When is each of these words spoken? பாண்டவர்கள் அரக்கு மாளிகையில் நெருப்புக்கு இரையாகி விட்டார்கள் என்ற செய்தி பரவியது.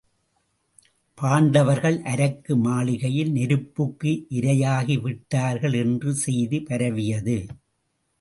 பாண்டவர்கள் 1.17 1.97
அரக்கு 2.03 2.53
மாளிகையில் 2.55 3.31
நெருப்புக்கு 3.31 4.11
இரையாகி 4.29 4.95
விட்டார்கள் 5.01 5.73
என்ற 5.73 6.13
செய்தி 6.23 6.59
பரவியது. 6.61 7.37